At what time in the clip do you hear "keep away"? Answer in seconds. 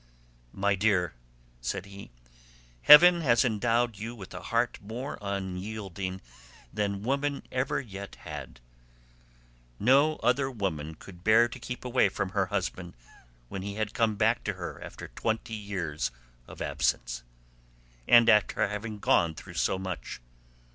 11.59-12.09